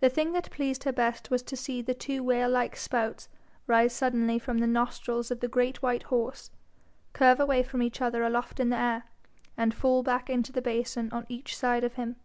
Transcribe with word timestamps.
The 0.00 0.08
thing 0.10 0.32
that 0.32 0.50
pleased 0.50 0.82
her 0.82 0.90
best 0.90 1.30
was 1.30 1.40
to 1.44 1.56
see 1.56 1.80
the 1.80 1.94
two 1.94 2.24
whale 2.24 2.50
like 2.50 2.74
spouts 2.74 3.28
rise 3.68 3.92
suddenly 3.92 4.36
from 4.36 4.58
the 4.58 4.66
nostrils 4.66 5.30
of 5.30 5.38
the 5.38 5.46
great 5.46 5.80
white 5.80 6.02
horse, 6.02 6.50
curve 7.12 7.38
away 7.38 7.62
from 7.62 7.80
each 7.80 8.00
other 8.00 8.24
aloft 8.24 8.58
in 8.58 8.70
the 8.70 8.76
air, 8.76 9.04
and 9.56 9.72
fall 9.72 10.02
back 10.02 10.28
into 10.28 10.50
the 10.50 10.60
basin 10.60 11.08
on 11.12 11.24
each 11.28 11.56
side 11.56 11.84
of 11.84 11.94
him. 11.94 12.16